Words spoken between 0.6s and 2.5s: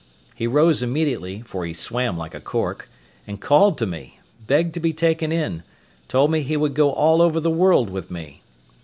immediately, for he swam like a